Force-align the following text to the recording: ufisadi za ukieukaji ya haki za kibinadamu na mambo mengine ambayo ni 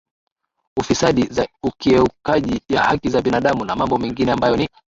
ufisadi 0.77 1.25
za 1.29 1.47
ukieukaji 1.63 2.61
ya 2.69 2.83
haki 2.83 3.09
za 3.09 3.17
kibinadamu 3.19 3.65
na 3.65 3.75
mambo 3.75 3.97
mengine 3.97 4.31
ambayo 4.31 4.57
ni 4.57 4.69